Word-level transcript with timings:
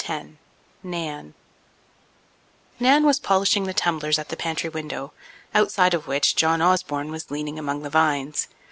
NanToC 0.83 1.33
Nan 2.79 3.03
was 3.05 3.19
polishing 3.19 3.65
the 3.65 3.73
tumblers 3.75 4.17
at 4.17 4.29
the 4.29 4.35
pantry 4.35 4.67
window, 4.67 5.13
outside 5.53 5.93
of 5.93 6.07
which 6.07 6.35
John 6.35 6.59
Osborne 6.59 7.11
was 7.11 7.29
leaning 7.29 7.59
among 7.59 7.83
the 7.83 7.89
vines. 7.91 8.47